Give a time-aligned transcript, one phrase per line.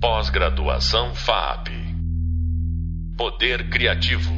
[0.00, 1.70] Pós-graduação FAP.
[3.16, 4.30] Poder Criativo.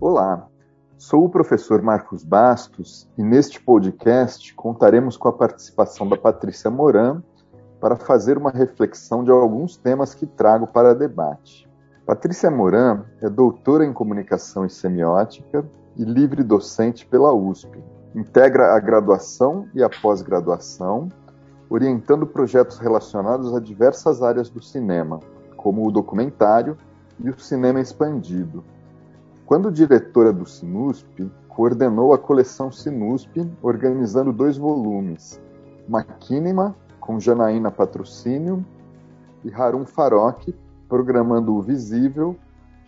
[0.00, 0.48] Olá,
[0.96, 7.22] sou o professor Marcos Bastos e neste podcast contaremos com a participação da Patrícia Moran
[7.78, 11.68] para fazer uma reflexão de alguns temas que trago para debate.
[12.06, 15.68] Patrícia Moran é doutora em comunicação e semiótica
[15.98, 17.78] e livre docente pela USP.
[18.14, 21.10] Integra a graduação e a pós-graduação,
[21.70, 25.20] orientando projetos relacionados a diversas áreas do cinema,
[25.56, 26.76] como o documentário
[27.20, 28.64] e o cinema expandido.
[29.44, 35.40] Quando diretora do Sinusp, coordenou a coleção Sinusp, organizando dois volumes,
[35.88, 38.64] Maquinima, com Janaína Patrocínio,
[39.44, 40.54] e Harun Farok,
[40.88, 42.36] programando o Visível,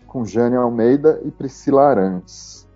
[0.07, 2.69] com Jane Almeida e Priscila Arantes.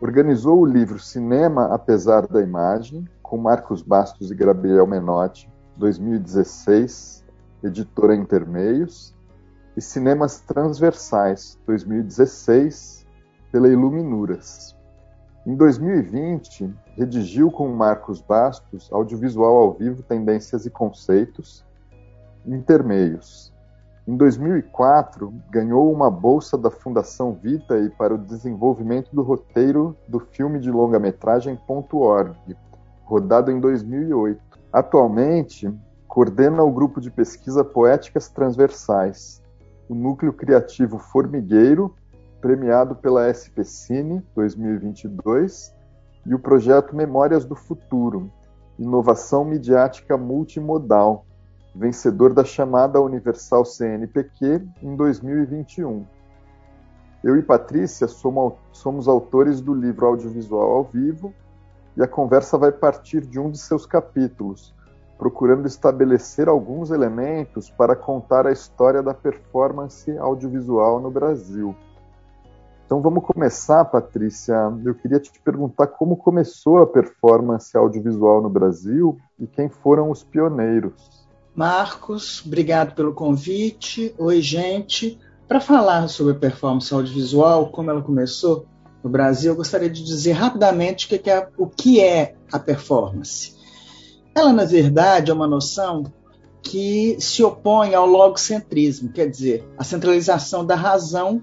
[0.00, 7.24] Organizou o livro Cinema Apesar da Imagem, com Marcos Bastos e Gabriel Menotti, 2016,
[7.64, 9.12] editora Intermeios,
[9.76, 13.04] e Cinemas Transversais, 2016,
[13.50, 14.76] pela Iluminuras.
[15.44, 21.64] Em 2020, redigiu com Marcos Bastos Audiovisual ao Vivo Tendências e Conceitos,
[22.46, 23.52] Intermeios,
[24.06, 30.60] em 2004, ganhou uma bolsa da Fundação Vitae para o desenvolvimento do roteiro do filme
[30.60, 32.36] de longa-metragem .org,
[33.04, 34.40] rodado em 2008.
[34.72, 35.72] Atualmente,
[36.08, 39.42] coordena o grupo de pesquisa Poéticas Transversais,
[39.88, 41.94] o núcleo criativo Formigueiro,
[42.40, 45.74] premiado pela SPCine 2022,
[46.26, 48.30] e o projeto Memórias do Futuro,
[48.78, 51.26] inovação midiática multimodal,
[51.74, 56.06] vencedor da chamada Universal CNPq em 2021.
[57.22, 61.32] Eu e Patrícia somos autores do livro audiovisual ao vivo
[61.96, 64.74] e a conversa vai partir de um de seus capítulos,
[65.16, 71.74] procurando estabelecer alguns elementos para contar a história da performance audiovisual no Brasil.
[72.84, 74.54] Então vamos começar, Patrícia.
[74.84, 80.22] Eu queria te perguntar como começou a performance audiovisual no Brasil e quem foram os
[80.22, 81.24] pioneiros.
[81.54, 84.14] Marcos, obrigado pelo convite.
[84.18, 85.18] Oi, gente.
[85.46, 88.66] Para falar sobre a performance audiovisual, como ela começou
[89.04, 93.54] no Brasil, eu gostaria de dizer rapidamente o que é, o que é a performance.
[94.34, 96.04] Ela, na verdade, é uma noção
[96.62, 101.42] que se opõe ao logocentrismo, quer dizer, a centralização da razão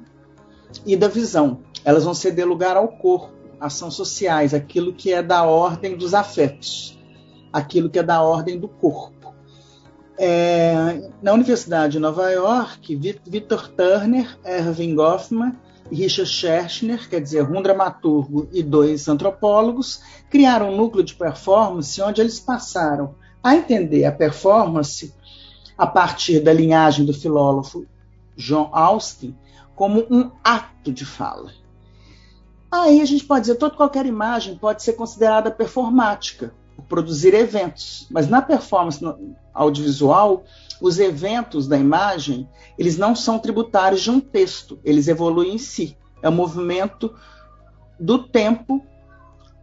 [0.83, 1.59] e da visão.
[1.85, 6.97] Elas vão ceder lugar ao corpo, ações sociais, aquilo que é da ordem dos afetos,
[7.53, 9.35] aquilo que é da ordem do corpo.
[10.17, 15.55] É, na Universidade de Nova York, Victor Turner, Erving Goffman
[15.91, 22.21] Richard Schechner, quer dizer, um dramaturgo e dois antropólogos, criaram um núcleo de performance onde
[22.21, 25.13] eles passaram a entender a performance
[25.77, 27.85] a partir da linhagem do filósofo
[28.37, 29.35] John Austin
[29.75, 31.51] como um ato de fala.
[32.71, 36.53] Aí a gente pode dizer toda qualquer imagem pode ser considerada performática,
[36.87, 38.07] produzir eventos.
[38.09, 39.03] Mas na performance
[39.53, 40.43] audiovisual,
[40.81, 45.95] os eventos da imagem, eles não são tributários de um texto, eles evoluem em si.
[46.21, 47.13] É o movimento
[47.99, 48.83] do tempo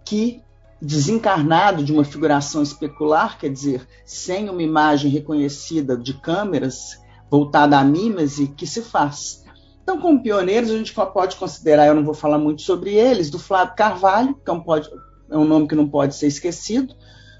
[0.04, 0.40] que
[0.80, 7.84] desencarnado de uma figuração especular, quer dizer, sem uma imagem reconhecida de câmeras voltada à
[7.84, 9.44] mímese, que se faz.
[9.82, 13.38] Então, como pioneiros, a gente pode considerar, eu não vou falar muito sobre eles, do
[13.38, 14.88] Flávio Carvalho, que é um, pode,
[15.30, 16.94] é um nome que não pode ser esquecido,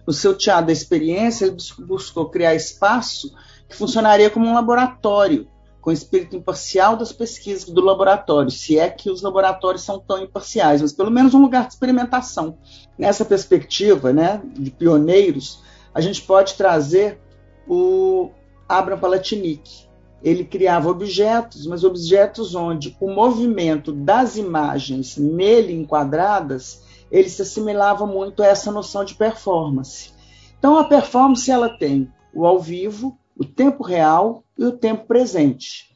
[0.06, 1.56] no seu teatro da experiência, ele
[1.86, 3.30] buscou criar espaço
[3.68, 5.46] que funcionaria como um laboratório,
[5.80, 10.82] com espírito imparcial das pesquisas do laboratório, se é que os laboratórios são tão imparciais,
[10.82, 12.58] mas pelo menos um lugar de experimentação.
[12.98, 15.62] Nessa perspectiva né, de pioneiros,
[15.94, 17.20] a gente pode trazer
[17.66, 18.30] o
[18.68, 19.88] Abraham Palatinic.
[20.22, 28.06] Ele criava objetos, mas objetos onde o movimento das imagens nele enquadradas ele se assimilava
[28.06, 30.12] muito a essa noção de performance.
[30.58, 35.94] Então a performance ela tem o ao vivo, o tempo real e o tempo presente,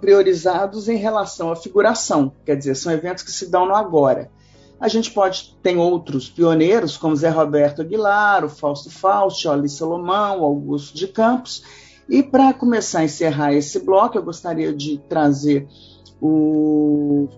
[0.00, 4.30] priorizados em relação à figuração, quer dizer, são eventos que se dão no agora.
[4.80, 10.42] A gente pode tem outros pioneiros, como Zé Roberto Aguilar, o Fausto Fausto, Ali Salomão,
[10.42, 11.64] Augusto de Campos.
[12.08, 15.68] E para começar a encerrar esse bloco, eu gostaria de trazer
[16.20, 17.28] o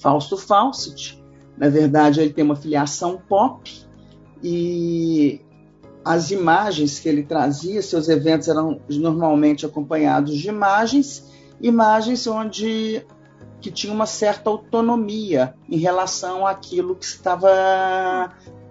[0.00, 1.22] Fausto Fawcett.
[1.56, 3.70] Na verdade, ele tem uma filiação pop
[4.42, 5.40] e
[6.06, 13.04] as imagens que ele trazia, seus eventos eram normalmente acompanhados de imagens, imagens onde
[13.60, 17.50] que tinha uma certa autonomia em relação àquilo que estava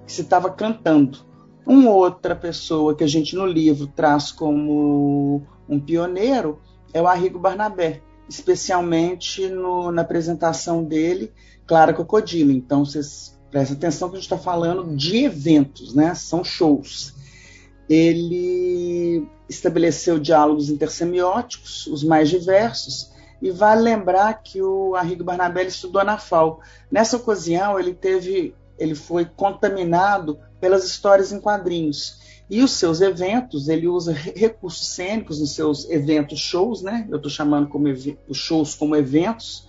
[0.06, 1.26] que se estava cantando.
[1.66, 6.62] Uma outra pessoa que a gente no livro traz como um pioneiro
[6.94, 11.34] é o Arrigo Barnabé, especialmente no, na apresentação dele,
[11.68, 12.52] Clara Cocodilo.
[12.52, 16.16] Então, vocês prestem atenção que a gente está falando de eventos, né?
[16.16, 17.15] São shows.
[17.90, 23.12] Ele estabeleceu diálogos intersemióticos, os mais diversos,
[23.42, 26.60] e vale lembrar que o Arrigo Barnabé estudou na FAO.
[26.92, 32.24] Nessa ocasião, ele teve, ele foi contaminado pelas histórias em quadrinhos.
[32.50, 37.08] E os seus eventos, ele usa recursos cênicos nos seus eventos shows, né?
[37.10, 37.88] Eu estou chamando como
[38.28, 39.68] os shows como eventos,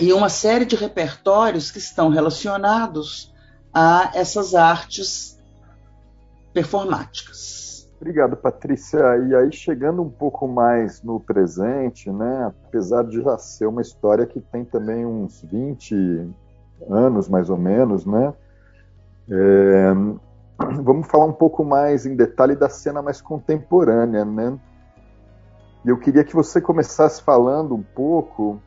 [0.00, 3.32] e uma série de repertórios que estão relacionados
[3.72, 5.37] a essas artes
[6.58, 7.88] performáticas.
[8.00, 8.98] Obrigado, Patrícia.
[9.28, 14.26] E aí, chegando um pouco mais no presente, né, apesar de já ser uma história
[14.26, 16.28] que tem também uns 20
[16.88, 18.32] anos, mais ou menos, né,
[19.30, 19.92] é,
[20.82, 24.58] vamos falar um pouco mais em detalhe da cena mais contemporânea, né?
[25.84, 28.60] E eu queria que você começasse falando um pouco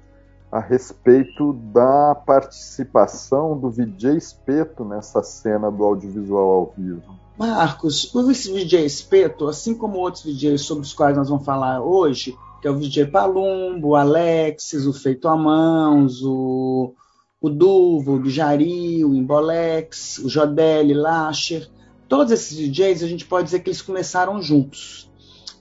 [0.51, 7.21] a respeito da participação do VJ Espeto nessa cena do audiovisual ao vivo.
[7.41, 12.38] Marcos, o VJ Espeto, assim como outros VJs sobre os quais nós vamos falar hoje,
[12.61, 16.93] que é o VJ Palumbo, o Alexis, o Feito a Mãos, o,
[17.41, 21.67] o Duvo, o Bijari, o Imbolex, o Jodelli, Lacher,
[22.07, 25.11] todos esses DJs a gente pode dizer que eles começaram juntos.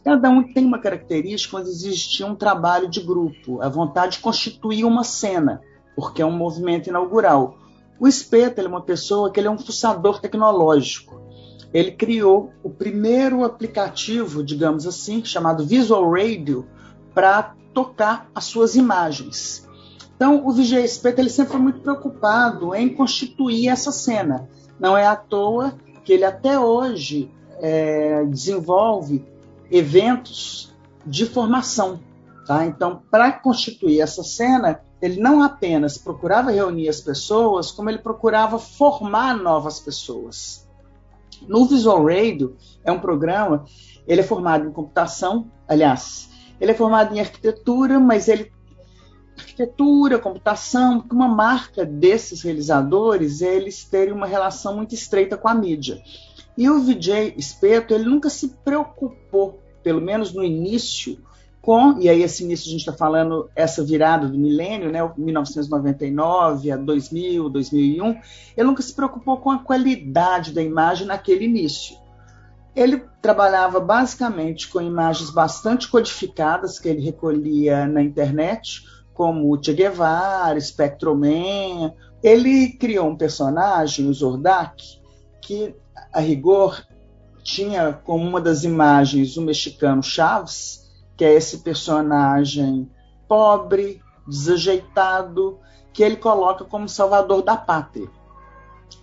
[0.05, 4.85] Cada um tem uma característica onde existia um trabalho de grupo, a vontade de constituir
[4.85, 5.63] uma cena,
[5.97, 7.57] porque é um movimento inaugural.
[7.99, 11.30] O Espeto é uma pessoa que ele é um fuçador tecnológico.
[11.73, 16.67] Ele criou o primeiro aplicativo, digamos assim, chamado Visual Radio,
[17.15, 19.69] para tocar as suas imagens.
[20.17, 24.49] Então, o VG Espeto ele sempre foi muito preocupado em constituir essa cena.
[24.79, 25.75] Não é à toa
[26.05, 27.31] que ele até hoje
[27.61, 29.25] é, desenvolve
[29.71, 30.75] eventos
[31.07, 32.01] de formação.
[32.47, 32.67] Tá?
[32.67, 38.59] Então, para constituir essa cena, ele não apenas procurava reunir as pessoas, como ele procurava
[38.59, 40.69] formar novas pessoas.
[41.49, 43.65] No Visual Radio é um programa,
[44.07, 48.53] ele é formado em computação, aliás, ele é formado em arquitetura, mas ele
[49.39, 56.03] arquitetura, computação, uma marca desses realizadores eles terem uma relação muito estreita com a mídia.
[56.57, 61.19] E o VJ Espeto, ele nunca se preocupou, pelo menos no início,
[61.61, 66.73] com, e aí esse início a gente está falando essa virada do milênio, né, 1999
[66.73, 68.19] a 2000, 2001,
[68.57, 71.97] ele nunca se preocupou com a qualidade da imagem naquele início.
[72.75, 80.59] Ele trabalhava basicamente com imagens bastante codificadas que ele recolhia na internet, como Che Guevara,
[80.59, 81.93] Spectroman.
[82.23, 85.01] Ele criou um personagem, o Zordak,
[85.43, 85.75] que
[86.13, 86.87] a rigor,
[87.43, 90.90] tinha como uma das imagens o mexicano Chaves,
[91.21, 92.91] que é esse personagem
[93.29, 95.59] pobre, desajeitado,
[95.93, 98.09] que ele coloca como salvador da pátria.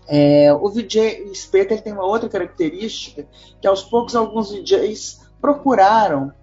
[0.08, 3.28] É, o VJ Speta ele tem uma outra característica,
[3.62, 6.34] que aos poucos alguns VJs procuraram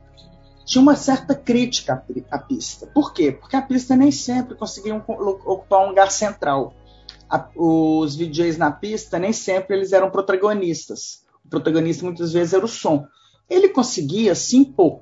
[0.64, 2.86] tinha uma certa crítica à, pista.
[2.94, 3.32] Por quê?
[3.32, 6.72] Porque a pista nem sempre conseguia ocupar um lugar central
[7.28, 11.24] a, os DJs na pista nem sempre eles eram protagonistas.
[11.44, 13.08] O protagonista muitas vezes era o som.
[13.50, 15.00] Ele conseguia se impor,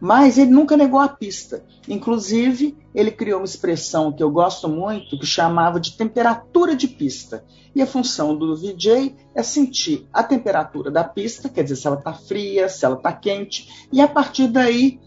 [0.00, 1.64] mas ele nunca negou a pista.
[1.88, 7.44] Inclusive, ele criou uma expressão que eu gosto muito, que chamava de temperatura de pista.
[7.74, 11.96] E a função do VJ é sentir a temperatura da pista, quer dizer, se ela
[11.96, 15.00] está fria, se ela está quente, e a partir daí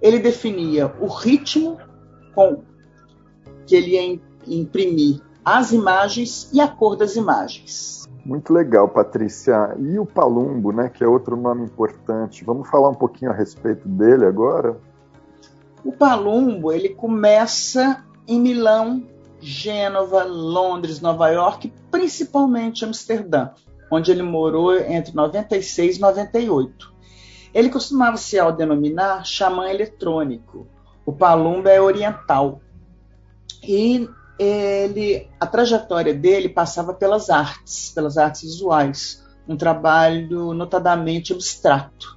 [0.00, 1.78] ele definia o ritmo
[2.34, 2.62] com
[3.66, 8.05] que ele ia imprimir as imagens e a cor das imagens.
[8.26, 9.76] Muito legal, Patrícia.
[9.78, 12.44] E o Palumbo, né, que é outro nome importante.
[12.44, 14.76] Vamos falar um pouquinho a respeito dele agora?
[15.84, 19.06] O Palumbo, ele começa em Milão,
[19.40, 23.50] Gênova, Londres, Nova York, principalmente Amsterdã,
[23.92, 26.92] onde ele morou entre 96 e 98.
[27.54, 30.66] Ele costumava se autodenominar xamã eletrônico.
[31.06, 32.60] O Palumbo é oriental.
[33.62, 42.16] E ele, a trajetória dele passava pelas artes, pelas artes visuais, um trabalho notadamente abstrato.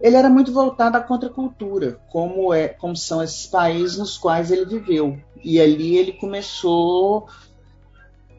[0.00, 4.64] Ele era muito voltado à contracultura, como é, como são esses países nos quais ele
[4.64, 5.18] viveu.
[5.44, 7.28] E ali ele começou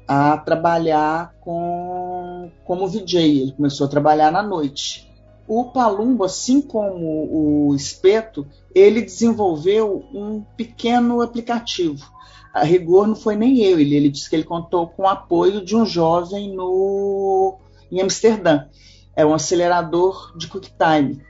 [0.08, 5.08] a trabalhar com, como VJ, ele começou a trabalhar na noite.
[5.48, 7.28] O Palumbo, assim como
[7.70, 12.11] o Espeto, ele desenvolveu um pequeno aplicativo
[12.54, 15.64] a rigor não foi nem eu, ele, ele disse que ele contou com o apoio
[15.64, 17.60] de um jovem no
[17.92, 18.66] em Amsterdã.
[19.16, 21.22] É um acelerador de QuickTime.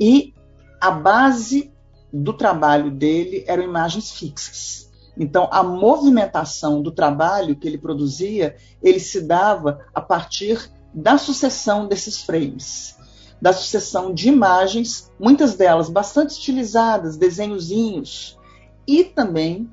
[0.00, 0.34] E
[0.80, 1.72] a base
[2.12, 4.90] do trabalho dele eram imagens fixas.
[5.16, 11.86] Então, a movimentação do trabalho que ele produzia, ele se dava a partir da sucessão
[11.86, 12.96] desses frames,
[13.40, 18.38] da sucessão de imagens, muitas delas bastante estilizadas, desenhozinhos,
[18.86, 19.70] e também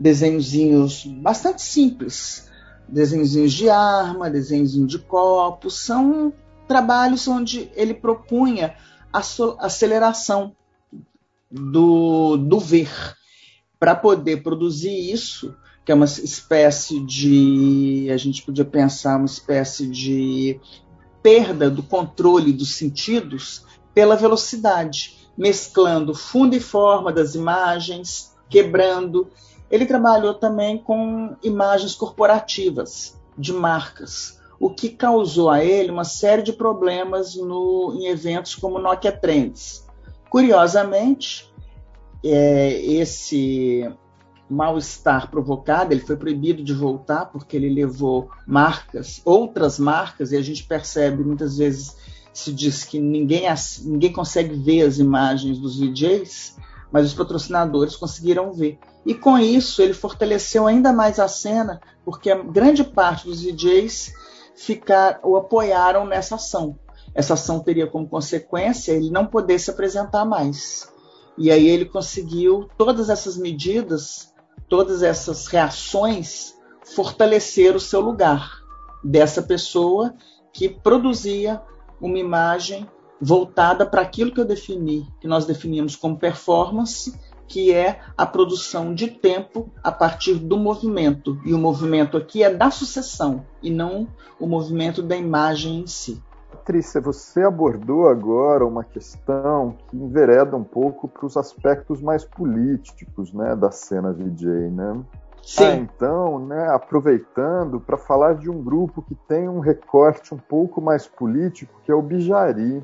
[0.00, 2.48] desenhozinhos bastante simples,
[2.88, 6.32] desenhozinhos de arma, desenhozinho de copos, são
[6.66, 8.74] trabalhos onde ele propunha
[9.12, 9.20] a
[9.58, 10.56] aceleração
[11.50, 12.90] do, do ver
[13.78, 15.54] para poder produzir isso,
[15.84, 20.58] que é uma espécie de, a gente podia pensar uma espécie de
[21.22, 23.64] perda do controle dos sentidos
[23.94, 29.28] pela velocidade, mesclando fundo e forma das imagens, quebrando.
[29.70, 36.42] Ele trabalhou também com imagens corporativas de marcas, o que causou a ele uma série
[36.42, 39.86] de problemas no, em eventos como Nokia Trends.
[40.28, 41.50] Curiosamente,
[42.22, 43.90] é, esse
[44.50, 50.42] mal-estar provocado, ele foi proibido de voltar porque ele levou marcas, outras marcas, e a
[50.42, 51.96] gente percebe muitas vezes
[52.32, 53.44] se diz que ninguém,
[53.84, 56.56] ninguém consegue ver as imagens dos VJs,
[56.90, 58.78] mas os patrocinadores conseguiram ver.
[59.04, 64.12] E com isso ele fortaleceu ainda mais a cena, porque grande parte dos VJs
[64.54, 66.78] ficar, o apoiaram nessa ação.
[67.14, 70.92] Essa ação teria como consequência ele não poder se apresentar mais.
[71.36, 74.32] E aí ele conseguiu todas essas medidas,
[74.68, 76.54] todas essas reações
[76.94, 78.60] fortalecer o seu lugar
[79.02, 80.14] dessa pessoa
[80.52, 81.62] que produzia
[82.00, 82.86] uma imagem
[83.20, 87.18] voltada para aquilo que eu defini, que nós definimos como performance,
[87.50, 91.40] que é a produção de tempo a partir do movimento.
[91.44, 94.06] E o movimento aqui é da sucessão e não
[94.38, 96.22] o movimento da imagem em si.
[96.48, 103.32] Patrícia, você abordou agora uma questão que envereda um pouco para os aspectos mais políticos
[103.32, 105.00] né, da cena VJ, né?
[105.42, 105.64] Sim.
[105.64, 110.80] Ah, então, né, aproveitando para falar de um grupo que tem um recorte um pouco
[110.80, 112.80] mais político, que é o Bijari.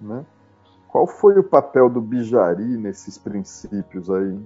[0.00, 0.24] Né?
[0.88, 4.38] Qual foi o papel do Bijari nesses princípios aí?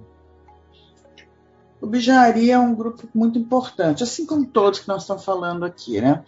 [1.81, 5.99] O Bijari é um grupo muito importante, assim como todos que nós estamos falando aqui,
[5.99, 6.23] né?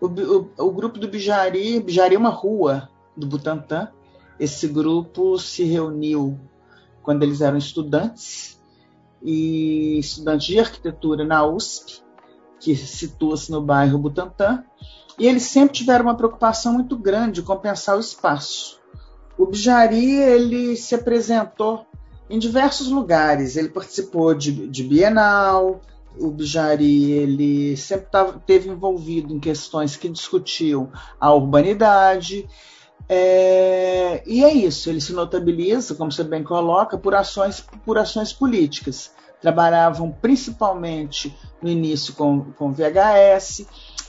[0.00, 3.88] O, o, o grupo do Bijari, Bijari é uma rua do Butantã.
[4.38, 6.38] Esse grupo se reuniu
[7.02, 8.60] quando eles eram estudantes
[9.22, 12.02] e estudantes de arquitetura na USP,
[12.60, 14.64] que situa-se no bairro Butantã,
[15.18, 18.80] e eles sempre tiveram uma preocupação muito grande com pensar o espaço.
[19.38, 21.86] O Bijari ele se apresentou
[22.28, 23.56] em diversos lugares.
[23.56, 25.80] Ele participou de, de Bienal,
[26.18, 30.90] o Bijari ele sempre tava, teve envolvido em questões que discutiam
[31.20, 32.48] a urbanidade.
[33.08, 38.32] É, e é isso, ele se notabiliza, como você bem coloca, por ações, por ações
[38.32, 39.12] políticas.
[39.40, 43.66] Trabalhavam principalmente no início com, com VHS,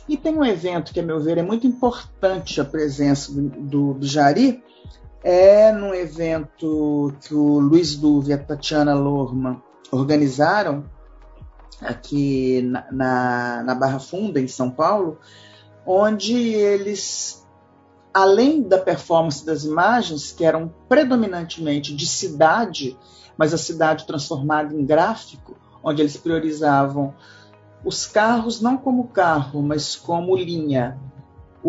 [0.07, 3.93] e tem um evento que, a meu ver, é muito importante a presença do, do
[3.93, 4.63] Bijari,
[5.29, 10.85] é num evento que o Luiz Duve e a Tatiana Lorman organizaram,
[11.81, 15.19] aqui na, na, na Barra Funda, em São Paulo,
[15.85, 17.45] onde eles,
[18.13, 22.97] além da performance das imagens, que eram predominantemente de cidade,
[23.37, 27.13] mas a cidade transformada em gráfico, onde eles priorizavam
[27.83, 30.97] os carros não como carro, mas como linha.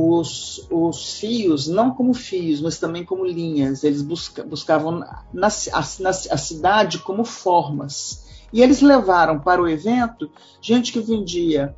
[0.00, 3.82] Os, os fios, não como fios, mas também como linhas.
[3.82, 8.24] Eles busca, buscavam na, na, a, a cidade como formas.
[8.52, 11.74] E eles levaram para o evento gente que vendia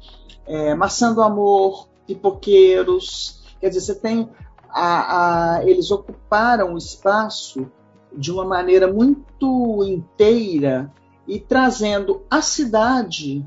[0.47, 3.43] é, maçã do amor, pipoqueiros.
[3.59, 4.29] Quer dizer, você tem.
[4.69, 7.71] A, a, eles ocuparam o espaço
[8.15, 10.93] de uma maneira muito inteira
[11.27, 13.47] e trazendo a cidade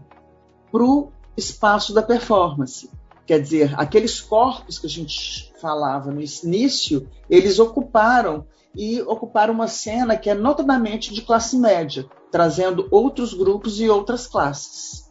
[0.72, 2.89] para o espaço da performance.
[3.25, 9.68] Quer dizer, aqueles corpos que a gente falava no início, eles ocuparam e ocuparam uma
[9.68, 15.08] cena que é notadamente de classe média, trazendo outros grupos e outras classes.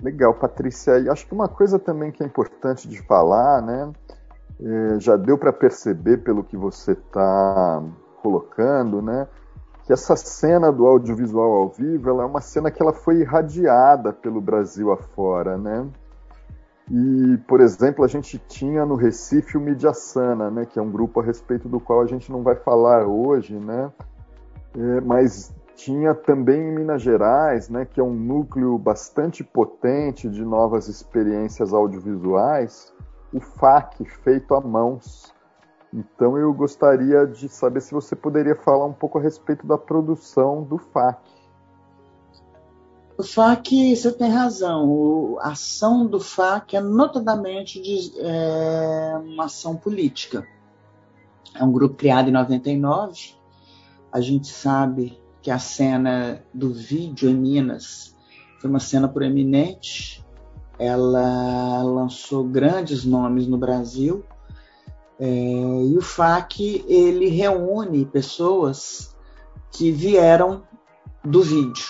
[0.00, 0.98] Legal, Patrícia.
[0.98, 3.92] E acho que uma coisa também que é importante de falar, né?
[4.58, 7.82] É, já deu para perceber pelo que você está
[8.22, 9.26] colocando, né?
[9.84, 14.12] Que essa cena do audiovisual ao vivo, ela é uma cena que ela foi irradiada
[14.12, 15.86] pelo Brasil afora, né?
[16.90, 20.90] E, por exemplo, a gente tinha no Recife o Mídia Sana, né, que é um
[20.90, 23.90] grupo a respeito do qual a gente não vai falar hoje, né,
[24.76, 30.44] é, mas tinha também em Minas Gerais, né, que é um núcleo bastante potente de
[30.44, 32.92] novas experiências audiovisuais,
[33.32, 35.34] o FAQ feito à mãos.
[35.92, 40.62] Então eu gostaria de saber se você poderia falar um pouco a respeito da produção
[40.62, 41.35] do FAQ.
[43.18, 49.74] O FAC, você tem razão, a ação do FAC é notadamente de, é, uma ação
[49.74, 50.46] política.
[51.54, 53.34] É um grupo criado em 99.
[54.12, 58.14] A gente sabe que a cena do vídeo em Minas
[58.60, 60.22] foi uma cena proeminente.
[60.78, 64.26] Ela lançou grandes nomes no Brasil.
[65.18, 69.16] É, e o FAC ele reúne pessoas
[69.72, 70.64] que vieram
[71.24, 71.86] do vídeo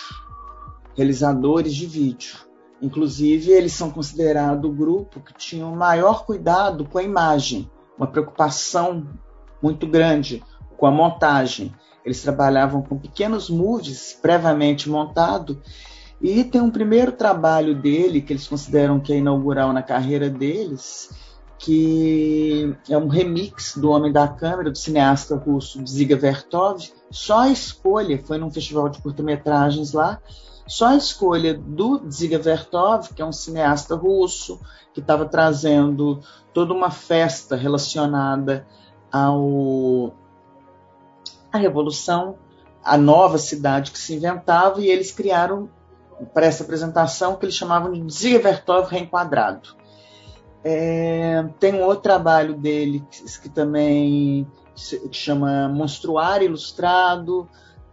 [0.97, 2.35] realizadores de vídeo.
[2.81, 8.07] Inclusive, eles são considerados o grupo que tinha o maior cuidado com a imagem, uma
[8.07, 9.07] preocupação
[9.61, 10.43] muito grande
[10.75, 11.73] com a montagem.
[12.03, 15.57] Eles trabalhavam com pequenos movies previamente montados
[16.21, 21.11] e tem um primeiro trabalho dele que eles consideram que é inaugural na carreira deles,
[21.59, 26.91] que é um remix do Homem da Câmera, do cineasta russo Ziga Vertov.
[27.11, 30.19] Só a escolha foi num festival de curta-metragens lá
[30.67, 34.59] só a escolha do Dziga Vertov, que é um cineasta russo,
[34.93, 36.21] que estava trazendo
[36.53, 38.67] toda uma festa relacionada
[39.11, 40.13] ao
[41.51, 42.37] a revolução,
[42.83, 45.69] a nova cidade que se inventava, e eles criaram
[46.33, 49.75] para essa apresentação que eles chamavam de Dziga Vertov reenquadrado.
[50.63, 54.45] É, tem um outro trabalho dele que, que também
[54.75, 57.47] se chama Monstruário Ilustrado,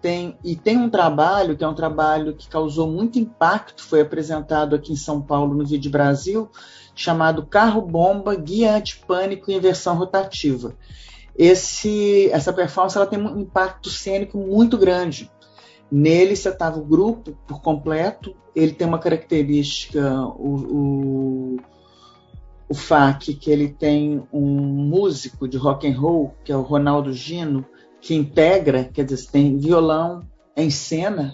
[0.04, 4.76] tem, e tem um trabalho que é um trabalho que causou muito impacto, foi apresentado
[4.76, 6.50] aqui em São Paulo no Vídeo Brasil,
[6.94, 10.76] chamado Carro Bomba Guia Antipânico em Inversão Rotativa.
[11.34, 15.30] Esse, essa performance ela tem um impacto cênico muito grande.
[15.90, 21.56] Nele você estava o grupo por completo, ele tem uma característica, o, o,
[22.68, 27.10] o FAC, que ele tem um músico de rock and roll, que é o Ronaldo
[27.10, 27.64] Gino,
[28.04, 31.32] que integra, quer dizer, tem violão em cena,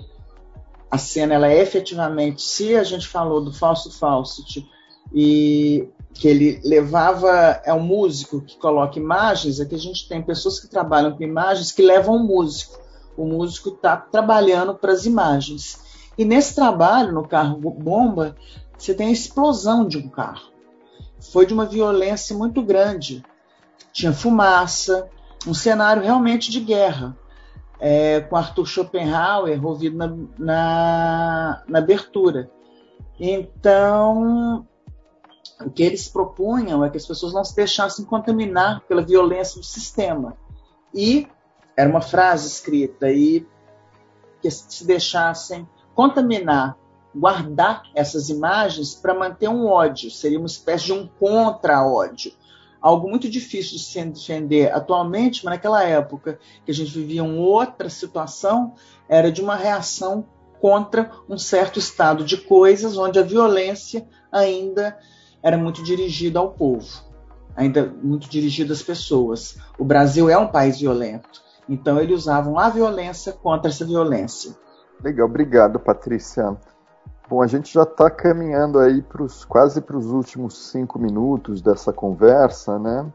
[0.89, 4.65] a cena ela é efetivamente, se a gente falou do falso falsity
[5.13, 10.23] e que ele levava, é um músico que coloca imagens, é que a gente tem
[10.23, 12.79] pessoas que trabalham com imagens que levam o músico.
[13.17, 15.81] O músico está trabalhando para as imagens.
[16.17, 18.37] E nesse trabalho, no carro bomba,
[18.79, 20.53] você tem a explosão de um carro.
[21.33, 23.25] Foi de uma violência muito grande.
[23.93, 25.11] Tinha fumaça,
[25.47, 27.17] um cenário realmente de guerra,
[27.79, 32.51] é, com Arthur Schopenhauer ouvido na, na, na abertura.
[33.19, 34.67] Então,
[35.65, 39.65] o que eles propunham é que as pessoas não se deixassem contaminar pela violência do
[39.65, 40.37] sistema.
[40.95, 41.27] E
[41.77, 43.47] era uma frase escrita e
[44.43, 46.77] que se deixassem contaminar,
[47.15, 52.33] guardar essas imagens para manter um ódio, seria uma espécie de um contra-ódio
[52.81, 57.41] algo muito difícil de se defender atualmente, mas naquela época que a gente vivia uma
[57.43, 58.75] outra situação,
[59.09, 60.27] era de uma reação
[60.61, 64.97] contra um certo estado de coisas onde a violência ainda
[65.43, 66.87] era muito dirigida ao povo,
[67.57, 69.57] ainda muito dirigida às pessoas.
[69.79, 74.55] O Brasil é um país violento, então eles usavam a violência contra essa violência.
[75.03, 76.57] Legal, obrigado, Patrícia.
[77.31, 81.93] Bom, a gente já está caminhando aí pros, quase para os últimos cinco minutos dessa
[81.93, 83.07] conversa, né?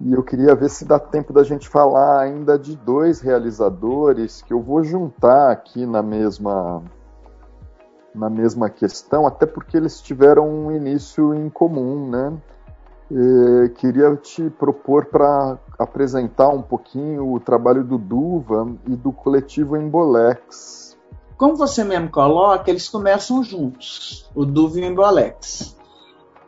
[0.00, 4.52] E eu queria ver se dá tempo da gente falar ainda de dois realizadores que
[4.52, 6.84] eu vou juntar aqui na mesma
[8.14, 12.32] na mesma questão, até porque eles tiveram um início em comum, né?
[13.10, 19.76] E queria te propor para apresentar um pouquinho o trabalho do Duva e do coletivo
[19.76, 20.91] Embolex.
[21.42, 25.76] Como você mesmo coloca, eles começam juntos, o Duve e o Embolex.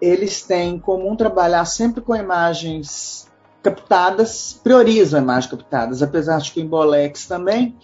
[0.00, 3.28] Eles têm em comum trabalhar sempre com imagens
[3.61, 7.76] captadas, priorizam imagens captadas, apesar de que o Embolex também,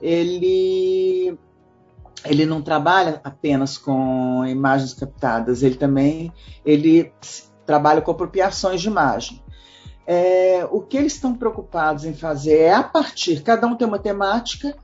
[0.00, 1.38] ele
[2.24, 6.32] ele não trabalha apenas com imagens captadas, ele também
[6.64, 7.12] ele
[7.66, 9.44] trabalha com apropriações de imagem.
[10.06, 13.98] É, o que eles estão preocupados em fazer é, a partir, cada um tem uma
[13.98, 14.74] temática,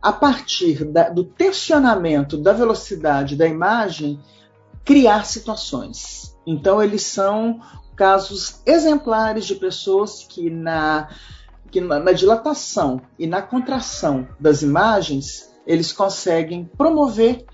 [0.00, 4.18] a partir da, do tensionamento da velocidade da imagem,
[4.84, 6.36] criar situações.
[6.46, 7.60] Então, eles são
[7.94, 11.08] casos exemplares de pessoas que, na,
[11.70, 17.44] que na, na dilatação e na contração das imagens, eles conseguem promover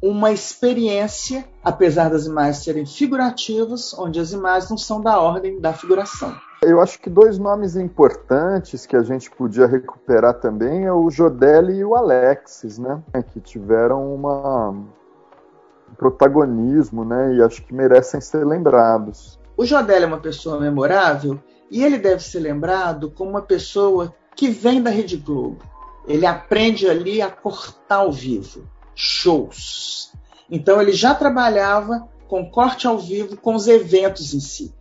[0.00, 5.72] uma experiência, apesar das imagens serem figurativas, onde as imagens não são da ordem da
[5.72, 6.36] figuração.
[6.66, 11.78] Eu acho que dois nomes importantes que a gente podia recuperar também é o Jodelli
[11.78, 13.02] e o Alexis, né?
[13.32, 17.34] Que tiveram uma um protagonismo, né?
[17.34, 19.38] E acho que merecem ser lembrados.
[19.56, 21.38] o Jodel é uma pessoa memorável
[21.70, 25.62] e ele deve ser lembrado como uma pessoa que vem da Rede Globo.
[26.06, 30.12] Ele aprende ali a cortar ao vivo, shows.
[30.50, 34.74] Então ele já trabalhava com corte ao vivo com os eventos em si.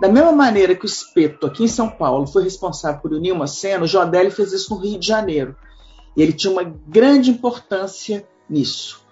[0.00, 3.46] Da mesma maneira que o Espeto, aqui em São Paulo, foi responsável por unir uma
[3.46, 5.56] cena, o Jodelli fez isso no Rio de Janeiro.
[6.16, 9.04] E ele tinha uma grande importância nisso.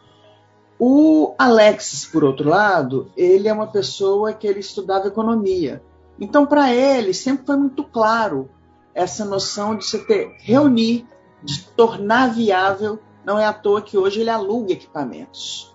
[0.78, 5.82] O Alexis, por outro lado, ele é uma pessoa que ele estudava economia.
[6.20, 8.50] Então, para ele, sempre foi muito claro
[8.94, 11.06] essa noção de você ter, reunir,
[11.42, 12.98] de tornar viável.
[13.24, 15.72] Não é à toa que hoje ele aluga equipamentos.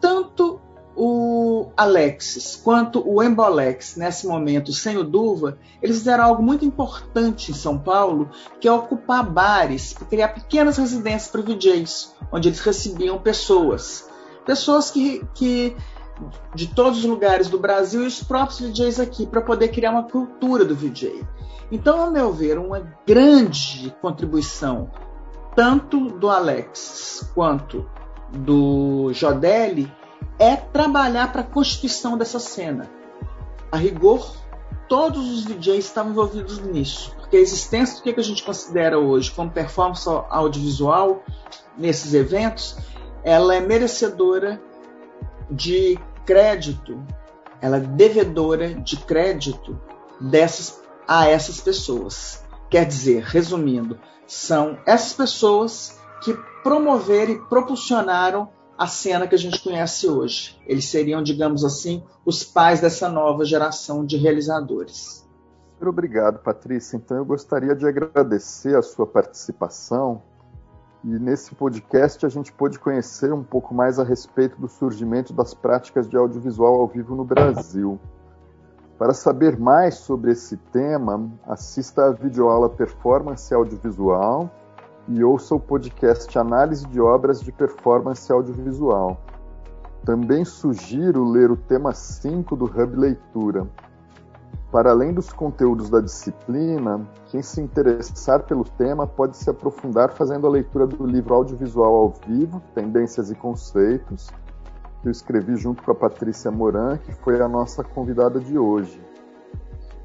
[0.00, 0.60] Tanto
[1.00, 7.52] o Alexis quanto o Embolex, nesse momento, sem o Duva, eles fizeram algo muito importante
[7.52, 8.28] em São Paulo,
[8.60, 14.08] que é ocupar bares, criar pequenas residências para VJs, onde eles recebiam pessoas.
[14.44, 15.76] Pessoas que, que
[16.52, 20.02] de todos os lugares do Brasil e os próprios VJs aqui, para poder criar uma
[20.02, 21.24] cultura do VJ.
[21.70, 24.90] Então, ao meu ver, uma grande contribuição,
[25.54, 27.88] tanto do Alexis quanto
[28.32, 29.92] do Jodelli,
[30.38, 32.88] é trabalhar para a constituição dessa cena.
[33.70, 34.34] A rigor,
[34.88, 39.30] todos os DJs estavam envolvidos nisso, porque a existência do que a gente considera hoje
[39.30, 41.22] como performance audiovisual
[41.76, 42.76] nesses eventos,
[43.22, 44.60] ela é merecedora
[45.50, 47.02] de crédito,
[47.60, 49.78] ela é devedora de crédito
[50.20, 52.44] dessas a essas pessoas.
[52.68, 59.60] Quer dizer, resumindo, são essas pessoas que promoveram e propulsionaram a cena que a gente
[59.60, 60.56] conhece hoje.
[60.64, 65.26] Eles seriam, digamos assim, os pais dessa nova geração de realizadores.
[65.72, 66.96] Muito obrigado, Patrícia.
[66.96, 70.22] Então eu gostaria de agradecer a sua participação.
[71.04, 75.54] E nesse podcast a gente pôde conhecer um pouco mais a respeito do surgimento das
[75.54, 77.98] práticas de audiovisual ao vivo no Brasil.
[78.96, 84.50] Para saber mais sobre esse tema, assista a videoaula Performance Audiovisual
[85.08, 89.18] e ouça o podcast Análise de Obras de Performance Audiovisual.
[90.04, 93.66] Também sugiro ler o tema 5 do Hub Leitura.
[94.70, 100.46] Para além dos conteúdos da disciplina, quem se interessar pelo tema pode se aprofundar fazendo
[100.46, 104.28] a leitura do livro Audiovisual ao Vivo, Tendências e Conceitos,
[105.00, 109.07] que eu escrevi junto com a Patrícia Moran, que foi a nossa convidada de hoje.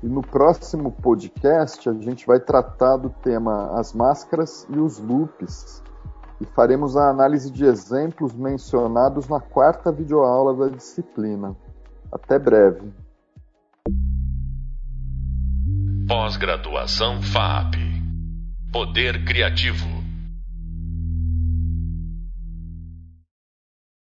[0.04, 5.82] E no próximo podcast a gente vai tratar do tema as máscaras e os loops
[6.42, 11.56] e faremos a análise de exemplos mencionados na quarta videoaula da disciplina.
[12.12, 12.92] Até breve.
[16.06, 17.76] Pós-graduação FAP.
[18.74, 19.93] Poder Criativo.